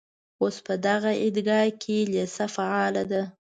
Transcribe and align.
اوس 0.41 0.55
په 0.65 0.73
دغه 0.87 1.11
عیدګاه 1.21 1.69
کې 1.81 1.97
لېسه 2.13 2.45
فعاله 2.55 3.03
ده. 3.11 3.23